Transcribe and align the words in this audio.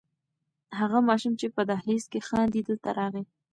هغه 0.79 0.99
ماشوم 1.09 1.33
چې 1.41 1.47
په 1.55 1.61
دهلېز 1.69 2.03
کې 2.11 2.19
خاندي 2.27 2.61
دلته 2.69 2.89
راغی. 2.99 3.23